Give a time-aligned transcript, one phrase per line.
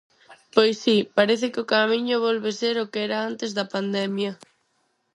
[0.53, 4.31] Pois si, parece que o Camiño volve ser o que era antes da pandemia.